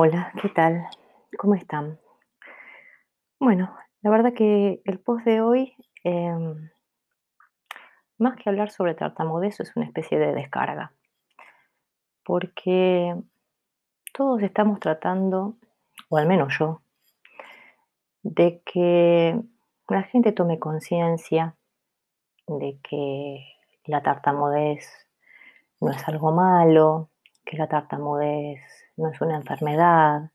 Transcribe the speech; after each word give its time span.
Hola, 0.00 0.32
¿qué 0.40 0.48
tal? 0.50 0.86
¿Cómo 1.36 1.56
están? 1.56 1.98
Bueno, 3.40 3.76
la 4.00 4.10
verdad 4.10 4.32
que 4.32 4.80
el 4.84 5.00
post 5.00 5.24
de 5.24 5.40
hoy, 5.40 5.74
em, 6.04 6.70
más 8.16 8.36
que 8.36 8.48
hablar 8.48 8.70
sobre 8.70 8.94
tartamudez, 8.94 9.58
es 9.58 9.74
una 9.74 9.86
especie 9.86 10.20
de 10.20 10.34
descarga, 10.34 10.92
porque 12.24 13.12
todos 14.12 14.40
estamos 14.40 14.78
tratando, 14.78 15.56
o 16.08 16.16
al 16.16 16.28
menos 16.28 16.56
yo, 16.56 16.80
de 18.22 18.62
que 18.64 19.36
la 19.88 20.04
gente 20.04 20.30
tome 20.30 20.60
conciencia 20.60 21.56
de 22.46 22.78
que 22.88 23.44
la 23.86 24.00
tartamudez 24.04 25.08
no 25.80 25.90
es 25.90 26.06
algo 26.06 26.30
malo, 26.30 27.10
que 27.44 27.56
la 27.56 27.66
tartamudez 27.66 28.60
no 28.98 29.10
es 29.10 29.20
una 29.20 29.36
enfermedad, 29.36 30.30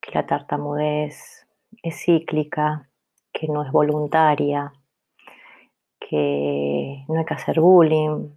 que 0.00 0.12
la 0.12 0.26
tartamudez 0.26 1.46
es 1.82 2.04
cíclica, 2.04 2.88
que 3.32 3.48
no 3.48 3.64
es 3.64 3.72
voluntaria, 3.72 4.72
que 5.98 7.04
no 7.08 7.18
hay 7.18 7.24
que 7.24 7.34
hacer 7.34 7.60
bullying, 7.60 8.30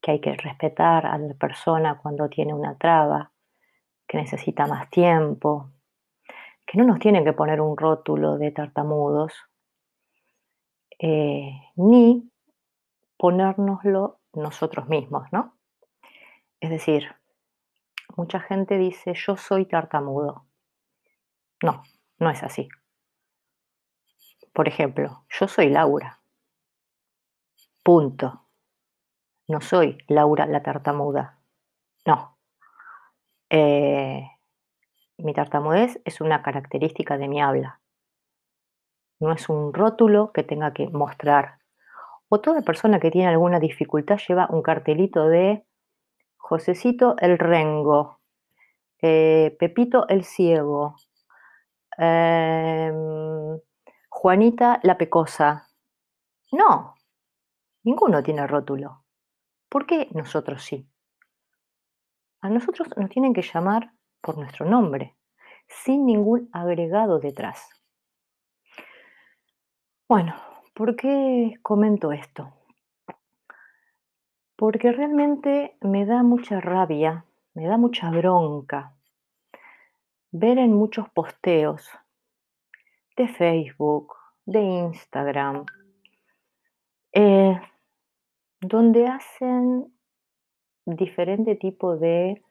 que 0.00 0.12
hay 0.12 0.20
que 0.20 0.32
respetar 0.32 1.06
a 1.06 1.18
la 1.18 1.34
persona 1.34 1.98
cuando 1.98 2.28
tiene 2.28 2.54
una 2.54 2.76
traba, 2.76 3.32
que 4.08 4.18
necesita 4.18 4.66
más 4.66 4.88
tiempo, 4.90 5.70
que 6.66 6.78
no 6.78 6.84
nos 6.84 6.98
tienen 6.98 7.24
que 7.24 7.32
poner 7.32 7.60
un 7.60 7.76
rótulo 7.76 8.38
de 8.38 8.50
tartamudos, 8.50 9.32
eh, 10.98 11.52
ni 11.76 12.30
ponérnoslo 13.18 14.20
nosotros 14.32 14.88
mismos, 14.88 15.24
¿no? 15.32 15.56
Es 16.60 16.70
decir, 16.70 17.14
mucha 18.16 18.40
gente 18.40 18.78
dice 18.78 19.14
yo 19.14 19.36
soy 19.36 19.66
tartamudo. 19.66 20.46
No, 21.62 21.82
no 22.18 22.30
es 22.30 22.42
así. 22.42 22.68
Por 24.52 24.68
ejemplo, 24.68 25.24
yo 25.28 25.48
soy 25.48 25.70
Laura. 25.70 26.20
Punto. 27.82 28.46
No 29.48 29.60
soy 29.60 29.98
Laura 30.08 30.46
la 30.46 30.62
tartamuda. 30.62 31.38
No. 32.06 32.38
Eh, 33.50 34.26
mi 35.18 35.34
tartamudez 35.34 36.00
es 36.04 36.20
una 36.20 36.42
característica 36.42 37.16
de 37.16 37.28
mi 37.28 37.40
habla. 37.40 37.80
No 39.20 39.32
es 39.32 39.48
un 39.48 39.72
rótulo 39.72 40.32
que 40.32 40.42
tenga 40.42 40.72
que 40.72 40.88
mostrar. 40.88 41.58
O 42.28 42.40
toda 42.40 42.62
persona 42.62 42.98
que 42.98 43.10
tiene 43.10 43.28
alguna 43.28 43.60
dificultad 43.60 44.18
lleva 44.26 44.48
un 44.50 44.62
cartelito 44.62 45.28
de 45.28 45.64
Josecito 46.52 47.16
el 47.18 47.38
rengo, 47.38 48.20
eh, 49.00 49.56
Pepito 49.58 50.06
el 50.06 50.22
ciego, 50.22 50.96
em, 51.96 53.58
Juanita 54.10 54.78
la 54.82 54.98
pecosa. 54.98 55.66
No, 56.52 56.94
ninguno 57.84 58.22
tiene 58.22 58.46
rótulo. 58.46 59.02
¿Por 59.70 59.86
qué 59.86 60.08
nosotros 60.12 60.62
sí? 60.62 60.86
A 62.42 62.50
nosotros 62.50 62.88
nos 62.98 63.08
tienen 63.08 63.32
que 63.32 63.40
llamar 63.40 63.94
por 64.20 64.36
nuestro 64.36 64.66
nombre, 64.66 65.16
sin 65.68 66.04
ningún 66.04 66.50
agregado 66.52 67.18
detrás. 67.18 67.66
Bueno, 70.06 70.34
¿por 70.74 70.96
qué 70.96 71.54
comento 71.62 72.12
esto? 72.12 72.52
Porque 74.56 74.92
realmente 74.92 75.76
me 75.80 76.06
da 76.06 76.22
mucha 76.22 76.60
rabia, 76.60 77.24
me 77.54 77.66
da 77.66 77.76
mucha 77.76 78.10
bronca 78.10 78.94
ver 80.32 80.58
en 80.58 80.72
muchos 80.72 81.08
posteos 81.10 81.86
de 83.16 83.28
Facebook, 83.28 84.14
de 84.46 84.60
Instagram, 84.60 85.66
eh, 87.12 87.60
donde 88.60 89.06
hacen 89.06 89.92
diferente 90.86 91.54
tipo 91.56 91.96
de 91.96 92.42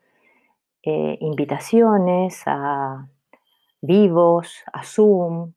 eh, 0.84 1.18
invitaciones 1.22 2.44
a 2.46 3.09
vivos, 3.81 4.64
a 4.72 4.84
Zoom, 4.84 5.53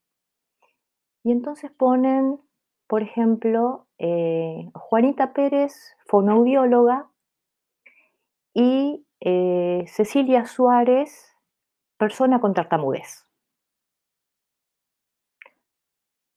y 1.23 1.33
entonces 1.33 1.71
ponen, 1.71 2.41
por 2.87 3.03
ejemplo, 3.03 3.84
eh, 3.99 4.69
Juanita 4.75 5.33
Pérez, 5.33 5.97
fonoaudióloga, 6.07 7.09
y 8.53 9.05
Cecilia 9.87 10.45
Suárez, 10.45 11.35
persona 11.97 12.41
con 12.41 12.55
tartamudez. 12.55 13.27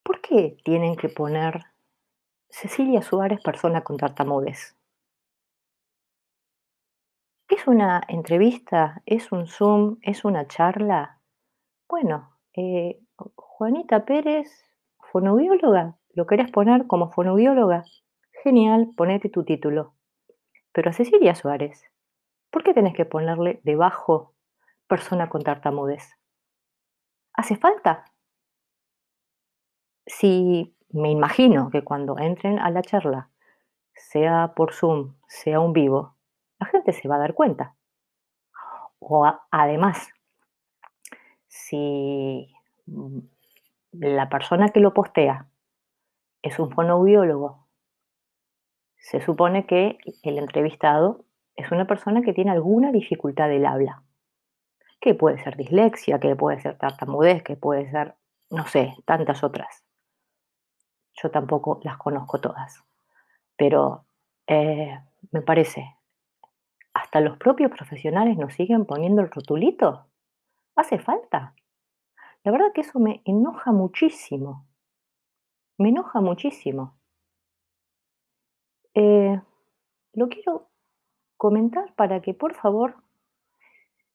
¿Por 0.03 0.21
qué 0.21 0.57
tienen 0.63 0.95
que 0.95 1.09
poner 1.09 1.65
Cecilia 2.49 3.01
Suárez, 3.01 3.41
persona 3.41 3.83
con 3.83 3.97
tartamudez? 3.97 4.77
¿Es 7.49 7.67
una 7.67 8.01
entrevista? 8.07 9.01
¿Es 9.05 9.31
un 9.31 9.47
Zoom? 9.47 9.97
¿Es 10.01 10.25
una 10.25 10.47
charla? 10.47 11.19
Bueno, 11.89 12.37
eh, 12.53 12.99
Juanita 13.35 14.05
Pérez, 14.05 14.65
fonoaudióloga, 15.11 15.95
¿lo 16.17 16.25
querés 16.25 16.49
poner 16.49 16.87
como 16.87 17.11
fonoaudióloga? 17.11 17.83
Genial, 18.43 18.89
ponete 18.97 19.29
tu 19.29 19.43
título. 19.43 19.93
Pero 20.71 20.89
a 20.89 20.93
Cecilia 20.93 21.35
Suárez, 21.35 21.83
¿por 22.49 22.63
qué 22.63 22.73
tenés 22.73 22.95
que 22.95 23.05
ponerle 23.05 23.61
debajo 23.63 24.33
persona 24.87 25.29
con 25.29 25.43
tartamudez? 25.43 26.17
¿Hace 27.33 27.55
falta? 27.55 28.05
Si 30.07 30.75
me 30.89 31.11
imagino 31.11 31.69
que 31.69 31.83
cuando 31.83 32.17
entren 32.17 32.57
a 32.57 32.71
la 32.71 32.81
charla, 32.81 33.29
sea 33.93 34.53
por 34.55 34.73
Zoom, 34.73 35.13
sea 35.27 35.59
un 35.59 35.71
vivo, 35.71 36.15
la 36.59 36.65
gente 36.65 36.93
se 36.93 37.07
va 37.07 37.17
a 37.17 37.19
dar 37.19 37.35
cuenta. 37.35 37.75
O 38.97 39.31
además, 39.51 40.09
si 41.45 42.51
la 43.91 44.29
persona 44.29 44.69
que 44.69 44.79
lo 44.79 44.95
postea 44.95 45.47
es 46.47 46.59
un 46.59 46.71
fonoaudiólogo, 46.71 47.67
se 48.97 49.21
supone 49.21 49.65
que 49.65 49.99
el 50.23 50.37
entrevistado 50.37 51.23
es 51.55 51.71
una 51.71 51.87
persona 51.87 52.21
que 52.21 52.33
tiene 52.33 52.51
alguna 52.51 52.91
dificultad 52.91 53.47
del 53.47 53.65
habla, 53.65 54.03
que 54.99 55.15
puede 55.15 55.41
ser 55.43 55.55
dislexia, 55.55 56.19
que 56.19 56.35
puede 56.35 56.59
ser 56.59 56.77
tartamudez, 56.77 57.41
que 57.43 57.55
puede 57.55 57.89
ser, 57.89 58.15
no 58.49 58.67
sé, 58.67 58.95
tantas 59.05 59.43
otras. 59.43 59.85
Yo 61.21 61.31
tampoco 61.31 61.79
las 61.83 61.97
conozco 61.97 62.41
todas, 62.41 62.83
pero 63.55 64.05
eh, 64.45 64.99
me 65.31 65.41
parece, 65.41 65.95
hasta 66.93 67.21
los 67.21 67.37
propios 67.37 67.71
profesionales 67.71 68.37
nos 68.37 68.53
siguen 68.53 68.85
poniendo 68.85 69.21
el 69.21 69.31
rotulito. 69.31 70.07
¿Hace 70.75 70.99
falta? 70.99 71.55
La 72.43 72.51
verdad 72.51 72.71
que 72.73 72.81
eso 72.81 72.99
me 72.99 73.21
enoja 73.25 73.71
muchísimo. 73.71 74.66
Me 75.77 75.89
enoja 75.89 76.21
muchísimo. 76.21 76.97
Eh, 78.95 79.39
lo 80.13 80.27
quiero 80.27 80.69
comentar 81.37 81.93
para 81.93 82.19
que 82.21 82.33
por 82.33 82.55
favor, 82.55 82.95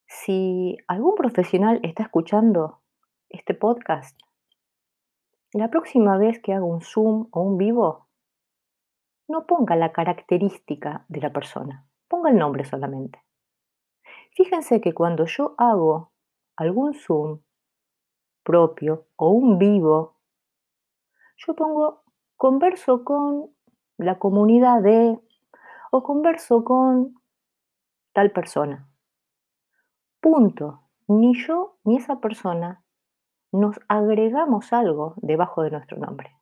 si 0.07 0.77
algún 0.89 1.15
profesional 1.15 1.79
está 1.85 2.03
escuchando 2.03 2.81
este 3.29 3.55
podcast, 3.55 4.19
la 5.53 5.71
próxima 5.71 6.19
vez 6.19 6.41
que 6.41 6.53
haga 6.53 6.65
un 6.65 6.81
Zoom 6.81 7.29
o 7.31 7.43
un 7.43 7.59
vivo, 7.59 8.09
no 9.29 9.47
ponga 9.47 9.77
la 9.77 9.93
característica 9.93 11.05
de 11.09 11.21
la 11.21 11.33
persona, 11.33 11.87
ponga 12.09 12.31
el 12.31 12.39
nombre 12.39 12.65
solamente. 12.65 13.23
Fíjense 14.33 14.81
que 14.81 14.95
cuando 14.95 15.27
yo 15.27 15.55
hago 15.59 16.11
algún 16.57 16.95
Zoom 16.95 17.41
propio 18.43 19.07
o 19.15 19.31
un 19.31 19.59
vivo, 19.59 20.17
yo 21.47 21.55
pongo 21.55 22.03
converso 22.37 23.05
con 23.05 23.51
la 23.99 24.19
comunidad 24.19 24.83
de 24.83 25.19
o 25.91 26.03
converso 26.03 26.65
con 26.65 27.15
tal 28.13 28.31
persona. 28.33 28.89
Punto. 30.21 30.81
Ni 31.09 31.35
yo 31.35 31.79
ni 31.85 31.97
esa 31.97 32.21
persona 32.21 32.85
nos 33.51 33.79
agregamos 33.89 34.73
algo 34.73 35.15
debajo 35.17 35.63
de 35.63 35.73
nuestro 35.73 35.99
nombre. 35.99 36.35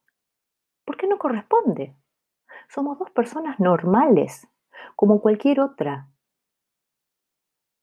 ¿Por 0.84 0.96
qué 0.96 1.06
no 1.08 1.18
corresponde? 1.18 1.96
Somos 2.68 2.98
dos 2.98 3.10
personas 3.10 3.58
normales, 3.58 4.46
como 4.94 5.20
cualquier 5.20 5.60
otra. 5.60 6.08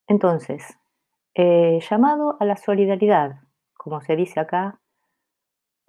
Entonces, 0.07 0.79
eh, 1.33 1.79
llamado 1.89 2.37
a 2.39 2.45
la 2.45 2.55
solidaridad, 2.55 3.41
como 3.75 3.99
se 4.01 4.15
dice 4.15 4.39
acá, 4.39 4.79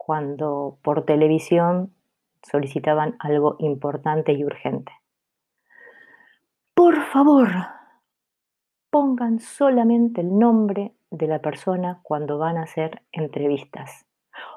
cuando 0.08 0.78
por 0.82 1.04
televisión 1.04 1.94
solicitaban 2.42 3.16
algo 3.18 3.56
importante 3.58 4.32
y 4.32 4.42
urgente. 4.42 4.90
Por 6.74 6.96
favor, 7.12 7.50
pongan 8.88 9.38
solamente 9.38 10.22
el 10.22 10.38
nombre 10.38 10.94
de 11.10 11.26
la 11.26 11.40
persona 11.40 12.00
cuando 12.02 12.38
van 12.38 12.56
a 12.56 12.62
hacer 12.62 13.02
entrevistas. 13.12 14.06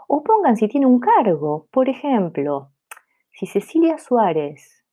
O 0.08 0.24
pongan 0.24 0.56
si 0.56 0.70
tiene 0.70 0.86
un 0.86 1.02
cargo, 1.02 1.68
por 1.70 1.90
ejemplo, 1.90 2.72
si 3.34 3.46
Cecilia 3.46 3.98
Suárez, 3.98 4.86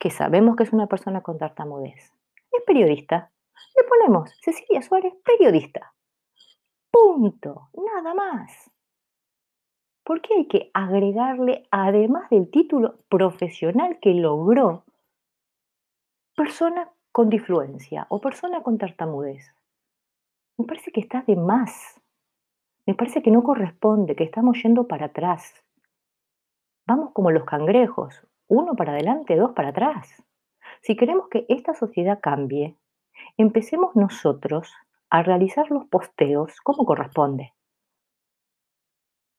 que 0.00 0.10
sabemos 0.10 0.56
que 0.56 0.64
es 0.64 0.72
una 0.72 0.88
persona 0.88 1.20
con 1.20 1.38
tartamudez, 1.38 2.12
es 2.50 2.64
periodista, 2.66 3.30
le 3.76 3.84
ponemos 3.84 4.36
Cecilia 4.42 4.82
Suárez, 4.82 5.14
periodista. 5.24 5.94
Punto, 6.90 7.68
nada 7.72 8.14
más. 8.14 8.68
¿Por 10.10 10.22
qué 10.22 10.34
hay 10.34 10.46
que 10.46 10.72
agregarle, 10.74 11.68
además 11.70 12.28
del 12.30 12.50
título 12.50 12.96
profesional 13.08 14.00
que 14.00 14.12
logró, 14.12 14.82
persona 16.34 16.90
con 17.12 17.30
difluencia 17.30 18.08
o 18.08 18.20
persona 18.20 18.60
con 18.64 18.76
tartamudez? 18.76 19.54
Me 20.58 20.64
parece 20.64 20.90
que 20.90 20.98
está 20.98 21.22
de 21.22 21.36
más. 21.36 22.00
Me 22.86 22.94
parece 22.96 23.22
que 23.22 23.30
no 23.30 23.44
corresponde, 23.44 24.16
que 24.16 24.24
estamos 24.24 24.60
yendo 24.60 24.88
para 24.88 25.06
atrás. 25.06 25.54
Vamos 26.88 27.12
como 27.12 27.30
los 27.30 27.44
cangrejos, 27.44 28.26
uno 28.48 28.74
para 28.74 28.94
adelante, 28.94 29.36
dos 29.36 29.52
para 29.52 29.68
atrás. 29.68 30.24
Si 30.82 30.96
queremos 30.96 31.28
que 31.28 31.46
esta 31.48 31.72
sociedad 31.72 32.18
cambie, 32.20 32.74
empecemos 33.36 33.94
nosotros 33.94 34.74
a 35.08 35.22
realizar 35.22 35.70
los 35.70 35.84
posteos 35.84 36.60
como 36.62 36.84
corresponde. 36.84 37.52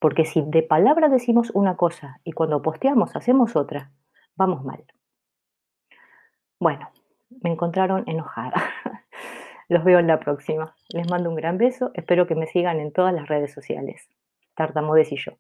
Porque 0.02 0.26
si 0.26 0.42
de 0.42 0.64
palabra 0.64 1.10
decimos 1.10 1.52
una 1.54 1.78
cosa 1.78 2.20
y 2.24 2.32
cuando 2.32 2.64
posteamos 2.64 3.16
hacemos 3.16 3.56
otra, 3.56 3.92
vamos 4.36 4.66
mal. 4.66 4.84
Bueno, 6.60 6.90
me 7.44 7.52
encontraron 7.52 8.04
enojada. 8.08 8.64
Los 9.70 9.84
veo 9.84 10.00
en 10.00 10.08
la 10.08 10.20
próxima. 10.20 10.76
Les 10.90 11.08
mando 11.08 11.30
un 11.30 11.36
gran 11.36 11.60
beso. 11.60 11.92
Espero 11.94 12.26
que 12.26 12.34
me 12.34 12.48
sigan 12.48 12.80
en 12.80 12.92
todas 12.92 13.14
las 13.14 13.28
redes 13.28 13.54
sociales. 13.54 14.10
Tartamudes 14.56 15.12
y 15.12 15.18
yo. 15.18 15.34